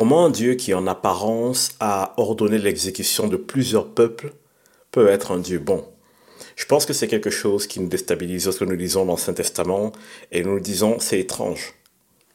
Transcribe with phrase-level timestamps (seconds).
[0.00, 4.32] Comment un Dieu qui en apparence a ordonné l'exécution de plusieurs peuples
[4.92, 5.84] peut être un Dieu bon?
[6.56, 9.92] Je pense que c'est quelque chose qui nous déstabilise lorsque nous lisons l'Ancien Testament
[10.32, 11.74] et nous disons c'est étrange.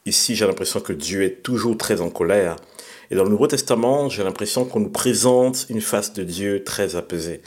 [0.05, 2.57] Ici j'ai l'impression que Dieu est toujours très en colère
[3.09, 6.95] et dans le Nouveau Testament j'ai l'impression qu'on nous présente une face de Dieu très
[6.95, 7.41] apaisée.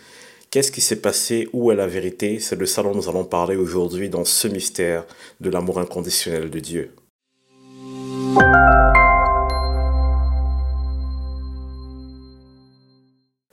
[0.50, 1.48] Qu'est-ce qui s'est passé?
[1.52, 2.40] Où est la vérité?
[2.40, 5.06] C'est de ça dont nous allons parler aujourd'hui dans ce mystère
[5.38, 6.90] de l'amour inconditionnel de Dieu.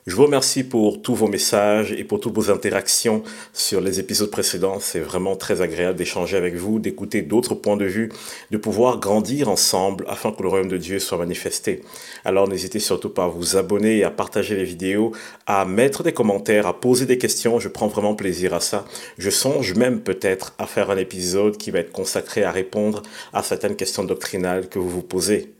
[0.06, 4.30] Je vous remercie pour tous vos messages et pour toutes vos interactions sur les épisodes
[4.30, 4.78] précédents.
[4.78, 8.12] C'est vraiment très agréable d'échanger avec vous, d'écouter d'autres points de vue,
[8.52, 11.82] de pouvoir grandir ensemble afin que le royaume de Dieu soit manifesté.
[12.24, 15.10] Alors n'hésitez surtout pas à vous abonner et à partager les vidéos,
[15.48, 17.58] à mettre des commentaires, à poser des questions.
[17.58, 18.84] Je prends vraiment plaisir à ça.
[19.18, 23.02] Je songe même peut-être à faire un épisode qui va être consacré à répondre
[23.32, 25.55] à certaines questions doctrinales que vous vous posez.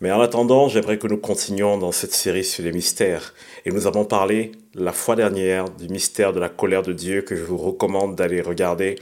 [0.00, 3.34] Mais en attendant, j'aimerais que nous continuions dans cette série sur les mystères.
[3.64, 7.36] Et nous avons parlé la fois dernière du mystère de la colère de Dieu que
[7.36, 8.96] je vous recommande d'aller regarder.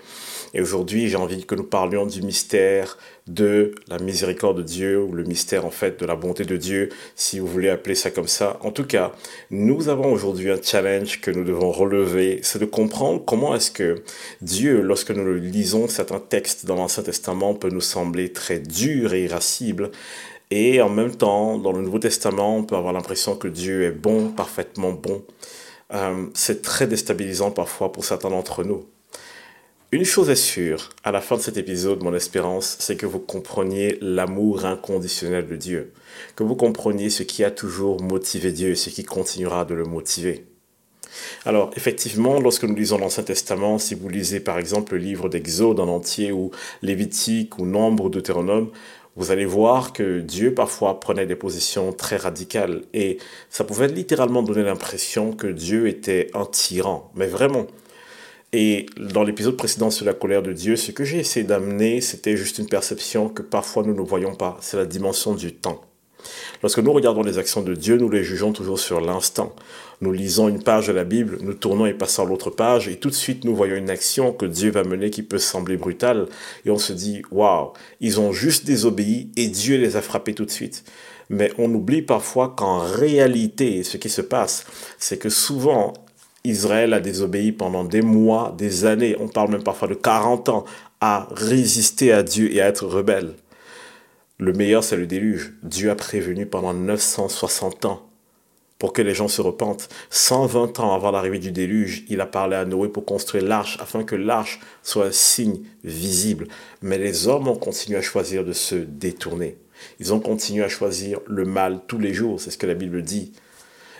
[0.55, 5.13] Et aujourd'hui, j'ai envie que nous parlions du mystère de la miséricorde de Dieu ou
[5.13, 8.29] le mystère en fait de la bonté de Dieu, si vous voulez appeler ça comme
[8.29, 8.59] ça.
[8.61, 9.13] En tout cas,
[9.51, 14.03] nous avons aujourd'hui un challenge que nous devons relever, c'est de comprendre comment est-ce que
[14.43, 19.25] Dieu, lorsque nous lisons certains textes dans l'Ancien Testament, peut nous sembler très dur et
[19.25, 19.91] irascible,
[20.53, 23.91] et en même temps, dans le Nouveau Testament, on peut avoir l'impression que Dieu est
[23.91, 25.25] bon, parfaitement bon.
[25.95, 28.85] Euh, c'est très déstabilisant parfois pour certains d'entre nous.
[29.93, 33.19] Une chose est sûre, à la fin de cet épisode, mon espérance, c'est que vous
[33.19, 35.93] compreniez l'amour inconditionnel de Dieu,
[36.37, 39.85] que vous compreniez ce qui a toujours motivé Dieu et ce qui continuera de le
[39.85, 40.45] motiver.
[41.45, 45.81] Alors, effectivement, lorsque nous lisons l'Ancien Testament, si vous lisez par exemple le livre d'Exode
[45.81, 46.51] en entier, ou
[46.83, 48.71] Lévitique, ou Nombre, ou Deutéronome,
[49.17, 53.19] vous allez voir que Dieu parfois prenait des positions très radicales et
[53.51, 57.67] ça pouvait littéralement donner l'impression que Dieu était un tyran, mais vraiment.
[58.55, 62.37] Et dans l'épisode précédent sur la colère de Dieu, ce que j'ai essayé d'amener, c'était
[62.37, 65.81] juste une perception que parfois nous ne voyons pas, c'est la dimension du temps.
[66.63, 69.55] Lorsque nous regardons les actions de Dieu, nous les jugeons toujours sur l'instant.
[70.01, 72.97] Nous lisons une page de la Bible, nous tournons et passons à l'autre page, et
[72.97, 76.27] tout de suite nous voyons une action que Dieu va mener qui peut sembler brutale,
[76.65, 80.45] et on se dit, waouh, ils ont juste désobéi et Dieu les a frappés tout
[80.45, 80.85] de suite.
[81.31, 84.67] Mais on oublie parfois qu'en réalité, ce qui se passe,
[84.99, 85.93] c'est que souvent,
[86.45, 90.65] Israël a désobéi pendant des mois, des années, on parle même parfois de 40 ans,
[91.01, 93.35] à résister à Dieu et à être rebelle.
[94.43, 95.55] Le meilleur, c'est le déluge.
[95.63, 98.11] Dieu a prévenu pendant 960 ans
[98.81, 99.89] pour que les gens se repentent.
[100.11, 104.03] 120 ans avant l'arrivée du déluge, il a parlé à Noé pour construire l'arche afin
[104.03, 106.49] que l'arche soit un signe visible.
[106.81, 109.59] Mais les hommes ont continué à choisir de se détourner.
[110.01, 113.03] Ils ont continué à choisir le mal tous les jours, c'est ce que la Bible
[113.03, 113.31] dit.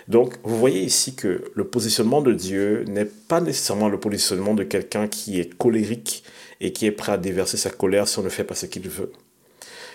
[0.09, 4.65] Donc, vous voyez ici que le positionnement de Dieu n'est pas nécessairement le positionnement de
[4.65, 6.25] quelqu'un qui est colérique
[6.59, 8.89] et qui est prêt à déverser sa colère si on ne fait pas ce qu'il
[8.89, 9.13] veut.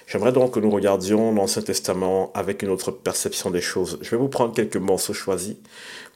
[0.09, 3.99] J'aimerais donc que nous regardions l'Ancien Testament avec une autre perception des choses.
[4.01, 5.57] Je vais vous prendre quelques morceaux choisis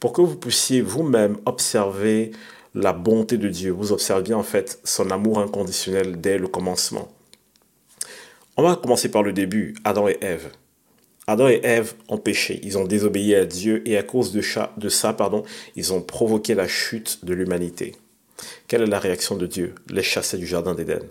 [0.00, 2.30] pour que vous puissiez vous-même observer
[2.75, 3.70] la bonté de Dieu.
[3.70, 7.12] Vous observiez en fait son amour inconditionnel dès le commencement.
[8.56, 10.50] On va commencer par le début, Adam et Ève.
[11.26, 14.41] Adam et Ève ont péché, ils ont désobéi à Dieu et à cause de,
[14.88, 15.44] ça, pardon,
[15.76, 17.94] ils ont provoqué la chute de l'humanité.
[18.69, 19.74] Quelle est la réaction de Dieu?
[19.91, 21.03] Les chasser du Jardin d'Éden.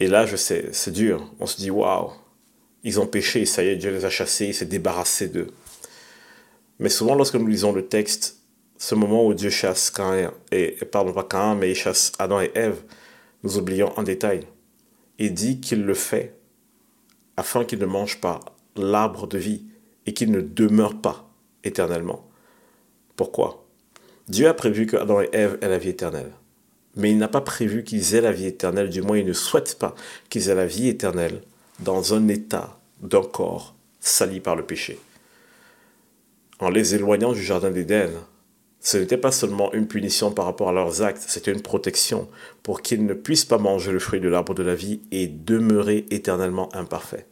[0.00, 1.32] Et là, je sais, c'est dur.
[1.40, 2.10] On se dit, waouh,
[2.82, 5.48] ils ont péché, ça y est, Dieu les a chassés, il s'est débarrassé d'eux.
[6.78, 8.38] Mais souvent, lorsque nous lisons le texte,
[8.78, 12.50] ce moment où Dieu chasse Cain, et, pardon, pas Cain, mais il chasse Adam et
[12.54, 12.82] Ève,
[13.42, 14.46] nous oublions un détail.
[15.18, 16.34] Il dit qu'il le fait
[17.38, 18.40] afin qu'ils ne mangent pas
[18.76, 19.64] l'arbre de vie
[20.04, 21.30] et qu'ils ne demeurent pas
[21.64, 22.28] éternellement.
[23.16, 23.66] Pourquoi?
[24.28, 26.32] Dieu a prévu que Adam et Ève aient la vie éternelle
[26.96, 29.78] mais il n'a pas prévu qu'ils aient la vie éternelle, du moins il ne souhaite
[29.78, 29.94] pas
[30.28, 31.42] qu'ils aient la vie éternelle
[31.80, 34.98] dans un état d'un corps sali par le péché.
[36.58, 38.10] En les éloignant du Jardin d'Éden,
[38.80, 42.28] ce n'était pas seulement une punition par rapport à leurs actes, c'était une protection
[42.62, 46.06] pour qu'ils ne puissent pas manger le fruit de l'arbre de la vie et demeurer
[46.10, 47.26] éternellement imparfaits.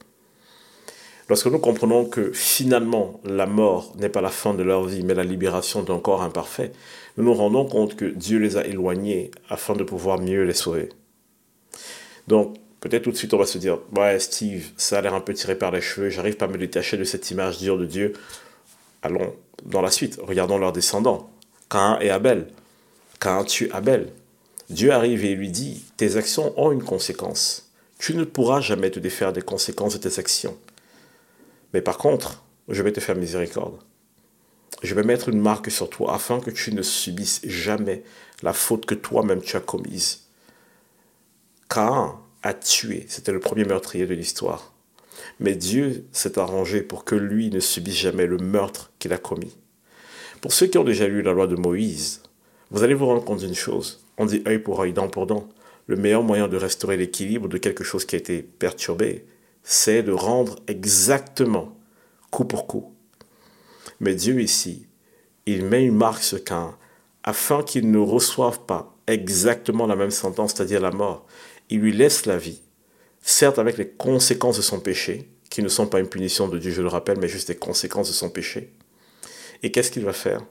[1.29, 5.15] Lorsque nous comprenons que finalement la mort n'est pas la fin de leur vie, mais
[5.15, 6.73] la libération d'un corps imparfait,
[7.17, 10.91] nous nous rendons compte que Dieu les a éloignés afin de pouvoir mieux les sauver.
[12.29, 15.21] Donc, peut-être tout de suite on va se dire, ouais Steve, ça a l'air un
[15.21, 17.87] peu tiré par les cheveux, j'arrive pas à me détacher de cette image dure de
[17.87, 18.13] Dieu.
[19.03, 19.35] Allons
[19.65, 21.31] dans la suite, regardons leurs descendants,
[21.71, 22.49] Cain et Abel.
[23.19, 24.13] Cain tue Abel.
[24.69, 27.71] Dieu arrive et lui dit, tes actions ont une conséquence.
[27.99, 30.57] Tu ne pourras jamais te défaire des conséquences de tes actions.
[31.75, 33.79] Mais par contre, je vais te faire miséricorde.
[34.83, 38.05] Je vais mettre une marque sur toi afin que tu ne subisses jamais
[38.43, 40.29] la faute que toi-même tu as commise.
[41.69, 44.73] Cain a tué, c'était le premier meurtrier de l'histoire.
[45.41, 49.57] Mais Dieu s'est arrangé pour que lui ne subisse jamais le meurtre qu'il a commis.
[50.41, 52.23] Pour ceux qui ont déjà lu la loi de Moïse,
[52.71, 54.05] vous allez vous rendre compte d'une chose.
[54.17, 55.49] On dit œil pour œil, dent pour dent.
[55.87, 59.25] Le meilleur moyen de restaurer l'équilibre de quelque chose qui a été perturbé,
[59.65, 61.77] c'est de rendre exactement
[62.31, 62.95] coup pour coup.
[63.99, 64.87] Mais Dieu ici,
[65.47, 66.77] il met une marque sur Cain
[67.23, 71.27] afin qu'il ne reçoive pas exactement la même sentence, c'est-à-dire la mort.
[71.71, 72.61] Il lui laisse la vie,
[73.23, 76.71] certes avec les conséquences de son péché, qui ne sont pas une punition de Dieu,
[76.71, 78.73] je le rappelle, mais juste les conséquences de son péché.
[79.63, 80.43] Et qu'est-ce qu'il va faire?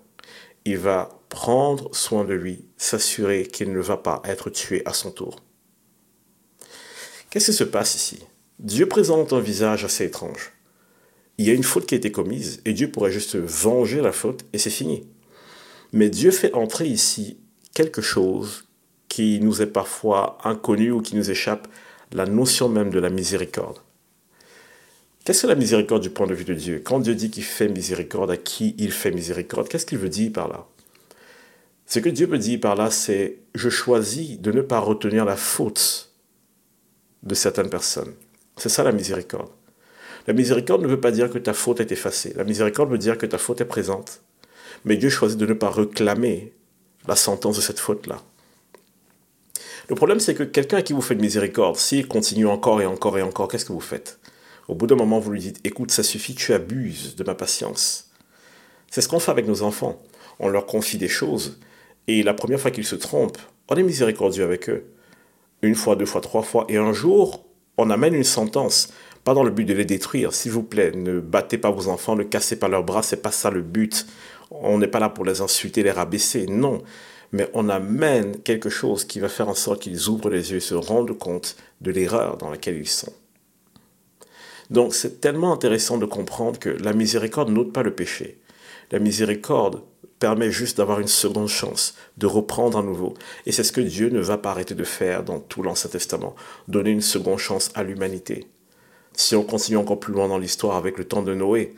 [0.66, 5.12] Il va prendre soin de lui, s'assurer qu'il ne va pas être tué à son
[5.12, 5.36] tour.
[7.30, 8.24] Qu'est-ce qui se passe ici?
[8.64, 10.54] Dieu présente un visage assez étrange.
[11.38, 14.14] Il y a une faute qui a été commise et Dieu pourrait juste venger la
[14.14, 15.06] faute et c'est fini.
[15.92, 17.38] Mais Dieu fait entrer ici
[17.74, 18.70] quelque chose
[19.10, 21.68] qui nous est parfois inconnu ou qui nous échappe,
[22.14, 23.80] la notion même de la miséricorde.
[25.26, 26.82] Qu'est-ce que la miséricorde du point de vue de Dieu?
[26.82, 30.32] Quand Dieu dit qu'il fait miséricorde, à qui il fait miséricorde Qu'est-ce qu'il veut dire
[30.32, 30.68] par là?
[31.86, 35.36] Ce que Dieu veut dire par là, c'est je choisis de ne pas retenir la
[35.36, 36.14] faute
[37.24, 38.14] de certaines personnes.
[38.58, 39.52] C'est ça la miséricorde.
[40.28, 42.34] La miséricorde ne veut pas dire que ta faute est effacée.
[42.36, 44.22] La miséricorde veut dire que ta faute est présente.
[44.86, 46.54] Mais Dieu choisit de ne pas réclamer
[47.08, 48.22] la sentence de cette faute-là.
[49.90, 53.18] Le problème, c'est que quelqu'un à qui vous faites miséricorde, s'il continue encore et encore
[53.18, 54.20] et encore, qu'est-ce que vous faites?
[54.70, 58.10] Au bout d'un moment, vous lui dites, écoute, ça suffit, tu abuses de ma patience.
[58.90, 60.02] C'est ce qu'on fait avec nos enfants.
[60.40, 61.60] On leur confie des choses,
[62.08, 64.86] et la première fois qu'ils se trompent, on est miséricordieux avec eux.
[65.62, 67.46] Une fois, deux fois, trois fois, et un jour,
[67.78, 68.90] on amène une sentence,
[69.24, 70.34] pas dans le but de les détruire.
[70.34, 73.32] S'il vous plaît, ne battez pas vos enfants, ne cassez pas leurs bras, c'est pas
[73.32, 74.06] ça le but.
[74.52, 76.82] On n'est pas là pour les insulter, les rabaisser, non.
[77.32, 80.62] Mais on amène quelque chose qui va faire en sorte qu'ils ouvrent les yeux et
[80.62, 83.14] se rendent compte de l'erreur dans laquelle ils sont.
[84.70, 88.40] Donc c'est tellement intéressant de comprendre que la miséricorde n'ôte pas le péché.
[88.92, 89.82] La miséricorde
[90.24, 93.14] permet juste d'avoir une seconde chance, de reprendre à nouveau.
[93.46, 96.34] Et c'est ce que Dieu ne va pas arrêter de faire dans tout l'Ancien Testament,
[96.70, 98.48] donner une seconde chance à l'humanité.
[99.12, 101.76] Si on continue encore plus loin dans l'histoire avec le temps de Noé,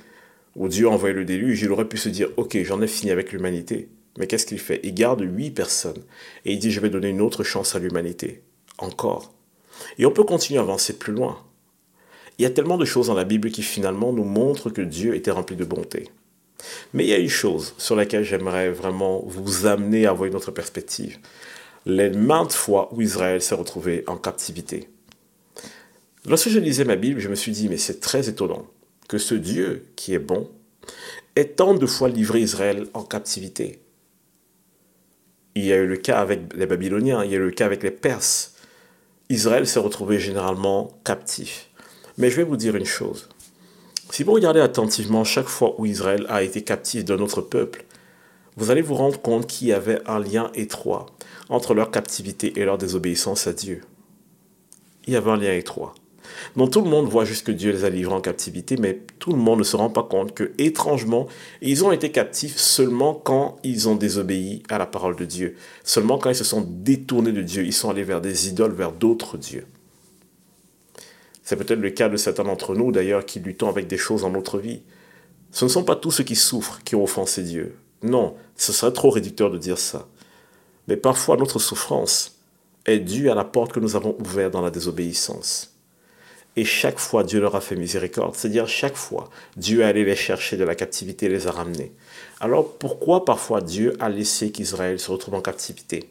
[0.55, 3.11] où Dieu a envoyé le déluge, il aurait pu se dire, ok, j'en ai fini
[3.11, 3.89] avec l'humanité.
[4.19, 4.79] Mais qu'est-ce qu'il fait?
[4.83, 6.03] Il garde huit personnes
[6.45, 8.43] et il dit, je vais donner une autre chance à l'humanité.
[8.77, 9.33] Encore.
[9.97, 11.39] Et on peut continuer à avancer plus loin.
[12.37, 15.15] Il y a tellement de choses dans la Bible qui finalement nous montrent que Dieu
[15.15, 16.09] était rempli de bonté.
[16.93, 20.35] Mais il y a une chose sur laquelle j'aimerais vraiment vous amener à avoir une
[20.35, 21.17] autre perspective.
[21.85, 24.89] Les maintes fois où Israël s'est retrouvé en captivité.
[26.27, 28.65] Lorsque je lisais ma Bible, je me suis dit, mais c'est très étonnant
[29.07, 30.49] que ce Dieu qui est bon
[31.35, 33.79] ait tant de fois livré Israël en captivité.
[35.53, 37.65] Il y a eu le cas avec les Babyloniens, il y a eu le cas
[37.65, 38.55] avec les Perses.
[39.29, 41.69] Israël s'est retrouvé généralement captif.
[42.17, 43.29] Mais je vais vous dire une chose.
[44.15, 47.83] Si vous regardez attentivement chaque fois où Israël a été captif d'un autre peuple,
[48.55, 51.07] vous allez vous rendre compte qu'il y avait un lien étroit
[51.49, 53.81] entre leur captivité et leur désobéissance à Dieu.
[55.05, 55.95] Il y avait un lien étroit.
[56.55, 59.33] Donc tout le monde voit juste que Dieu les a livrés en captivité, mais tout
[59.33, 61.27] le monde ne se rend pas compte que, étrangement,
[61.61, 66.17] ils ont été captifs seulement quand ils ont désobéi à la parole de Dieu, seulement
[66.17, 69.37] quand ils se sont détournés de Dieu, ils sont allés vers des idoles, vers d'autres
[69.37, 69.67] dieux.
[71.45, 74.31] C'est peut-être le cas de certains d'entre nous, d'ailleurs, qui luttons avec des choses dans
[74.31, 74.81] notre vie.
[75.51, 77.77] Ce ne sont pas tous ceux qui souffrent qui ont offensé Dieu.
[78.01, 80.07] Non, ce serait trop réducteur de dire ça.
[80.87, 82.39] Mais parfois, notre souffrance
[82.87, 85.75] est due à la porte que nous avons ouverte dans la désobéissance.
[86.55, 88.33] Et chaque fois, Dieu leur a fait miséricorde.
[88.35, 91.91] C'est-à-dire, chaque fois, Dieu est allé les chercher de la captivité et les a ramenés.
[92.39, 96.09] Alors, pourquoi parfois Dieu a laissé qu'Israël se retrouve en captivité?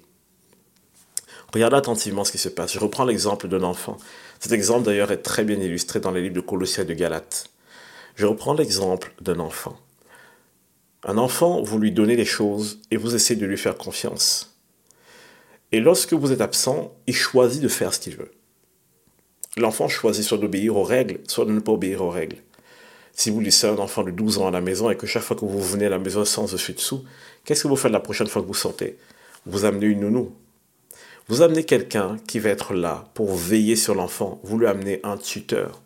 [1.55, 2.75] Regardez attentivement ce qui se passe.
[2.75, 3.97] Je reprends l'exemple d'un enfant.
[4.41, 7.47] Cet exemple, d'ailleurs, est très bien illustré dans les livres de Colossiens et de Galates.
[8.17, 9.79] Je reprends l'exemple d'un enfant.
[11.05, 14.59] Un enfant, vous lui donnez des choses et vous essayez de lui faire confiance.
[15.73, 18.31] Et lorsque vous êtes absent, il choisit de faire ce qu'il veut
[19.57, 22.39] l'enfant choisit soit d'obéir aux règles, soit de ne pas obéir aux règles.
[23.13, 25.37] Si vous laissez un enfant de 12 ans à la maison et que chaque fois
[25.37, 27.05] que vous venez à la maison sans dessus-dessous,
[27.45, 28.99] qu'est-ce que vous faites la prochaine fois que vous sortez?
[29.47, 30.35] Vous amenez une nounou.
[31.27, 34.41] Vous amenez quelqu'un qui va être là pour veiller sur l'enfant.
[34.43, 35.81] Vous lui amenez un tuteur.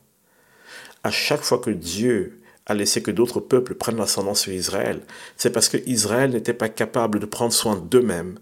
[1.05, 5.01] À chaque fois que Dieu a laissé que d'autres peuples prennent l'ascendant sur Israël,
[5.37, 8.39] c'est parce que Israël n'était pas capable de prendre soin d'eux-mêmes.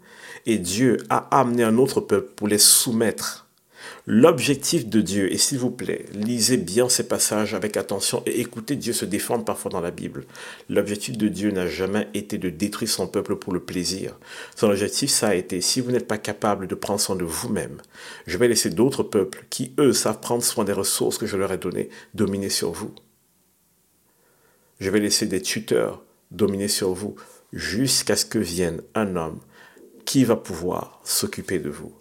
[0.47, 3.46] Et Dieu a amené un autre peuple pour les soumettre
[4.07, 8.77] L'objectif de Dieu, et s'il vous plaît, lisez bien ces passages avec attention et écoutez
[8.77, 10.25] Dieu se défendre parfois dans la Bible.
[10.69, 14.19] L'objectif de Dieu n'a jamais été de détruire son peuple pour le plaisir.
[14.55, 17.81] Son objectif, ça a été, si vous n'êtes pas capable de prendre soin de vous-même,
[18.27, 21.53] je vais laisser d'autres peuples qui, eux, savent prendre soin des ressources que je leur
[21.53, 22.95] ai données, dominer sur vous.
[24.79, 27.17] Je vais laisser des tuteurs dominer sur vous
[27.53, 29.41] jusqu'à ce que vienne un homme
[30.05, 31.93] qui va pouvoir s'occuper de vous.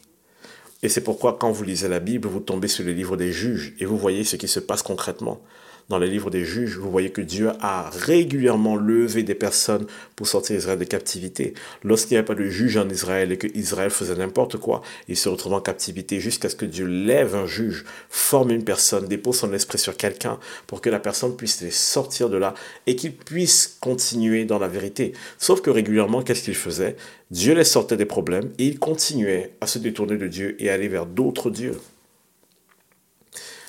[0.86, 3.74] Et c'est pourquoi quand vous lisez la Bible, vous tombez sur le livre des juges
[3.80, 5.42] et vous voyez ce qui se passe concrètement
[5.90, 10.28] dans les livres des juges, vous voyez que Dieu a régulièrement levé des personnes pour
[10.28, 11.54] sortir Israël de captivité.
[11.84, 15.16] Lorsqu'il n'y avait pas de juge en Israël et que Israël faisait n'importe quoi, il
[15.16, 19.38] se retrouvait en captivité jusqu'à ce que Dieu lève un juge, forme une personne, dépose
[19.38, 22.56] son esprit sur quelqu'un pour que la personne puisse les sortir de là
[22.88, 25.14] et qu'il puisse continuer dans la vérité.
[25.38, 26.96] Sauf que régulièrement, qu'est-ce qu'il faisait?
[27.32, 30.88] Dieu les sortait des problèmes et il continuait à se détourner de Dieu et aller
[30.88, 31.78] vers d'autres dieux.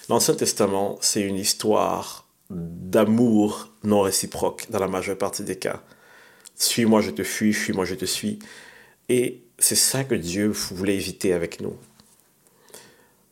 [0.08, 5.82] L'Ancien Testament, c'est une histoire d'amour non réciproque dans la majeure partie des cas.
[6.54, 8.38] Suis-moi, je te fuis, fuis-moi, je te suis.
[9.08, 11.76] Et c'est ça que Dieu voulait éviter avec nous.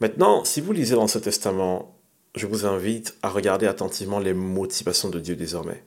[0.01, 1.97] Maintenant, si vous lisez l'Ancien Testament,
[2.35, 5.85] je vous invite à regarder attentivement les motivations de Dieu désormais.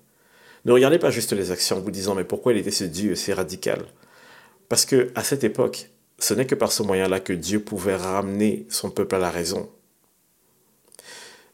[0.64, 3.16] Ne regardez pas juste les actions en vous disant mais pourquoi il était ce Dieu
[3.16, 3.86] c'est radical?
[4.70, 5.90] Parce que à cette époque,
[6.20, 9.70] ce n'est que par ce moyen-là que Dieu pouvait ramener son peuple à la raison.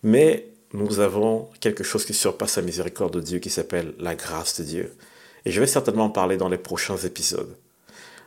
[0.03, 4.59] Mais nous avons quelque chose qui surpasse la miséricorde de Dieu qui s'appelle la grâce
[4.59, 4.93] de Dieu.
[5.45, 7.55] Et je vais certainement en parler dans les prochains épisodes.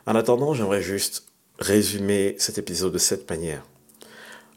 [0.05, 1.25] En attendant, j'aimerais juste
[1.59, 3.63] résumer cet épisode de cette manière.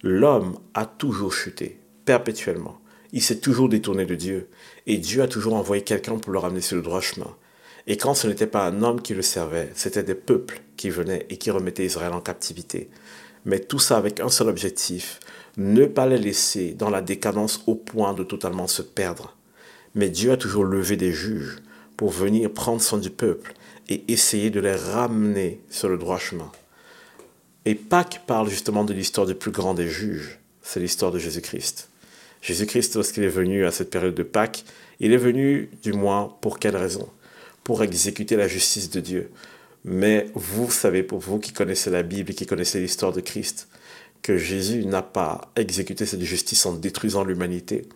[0.03, 2.81] L'homme a toujours chuté, perpétuellement.
[3.13, 4.49] Il s'est toujours détourné de Dieu.
[4.87, 7.35] Et Dieu a toujours envoyé quelqu'un pour le ramener sur le droit chemin.
[7.87, 11.27] Et quand ce n'était pas un homme qui le servait, c'était des peuples qui venaient
[11.29, 12.89] et qui remettaient Israël en captivité.
[13.45, 15.21] Mais tout ça avec un seul objectif,
[15.57, 19.37] ne pas les laisser dans la décadence au point de totalement se perdre.
[19.95, 21.59] Mais Dieu a toujours levé des juges
[21.97, 23.55] pour venir prendre soin du peuple
[23.89, 26.51] et essayer de les ramener sur le droit chemin.
[27.67, 31.89] Et Pâques parle justement de l'histoire du plus grand des juges, c'est l'histoire de Jésus-Christ.
[32.41, 34.65] Jésus-Christ, lorsqu'il est venu à cette période de Pâques,
[34.99, 37.09] il est venu, du moins, pour quelle raison?
[37.65, 39.31] Pour exécuter la justice de Dieu.
[39.85, 43.69] Mais vous savez, pour vous qui connaissez la Bible et qui connaissez l'histoire de Christ,
[44.23, 47.89] que Jésus n'a pas exécuté cette justice en détruisant l'humanité,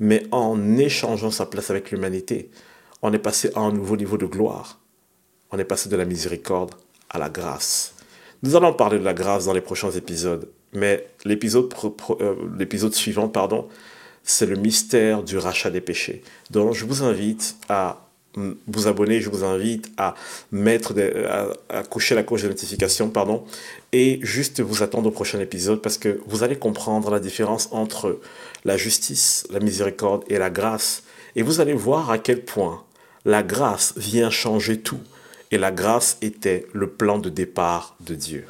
[0.00, 2.50] mais en échangeant sa place avec l'humanité.
[3.02, 4.80] On est passé à un nouveau niveau de gloire.
[5.50, 6.74] On est passé de la miséricorde
[7.10, 7.94] à la grâce.
[8.42, 11.72] Nous allons parler de la grâce dans les prochains épisodes, mais l'épisode,
[12.20, 13.68] euh, suivant, pardon,
[14.24, 16.22] c'est le mystère du rachat des péchés.
[16.50, 20.14] Donc je vous invite à vous abonner, je vous invite à
[20.50, 20.94] mettre,
[21.68, 23.44] à, coucher la cloche de notification, pardon,
[23.92, 28.20] et juste vous attendre au prochain épisode parce que vous allez comprendre la différence entre
[28.64, 31.02] la justice, la miséricorde et la grâce.
[31.36, 32.82] Et vous allez voir à quel point
[33.24, 35.00] la grâce vient changer tout.
[35.50, 38.46] Et la grâce était le plan de départ de Dieu.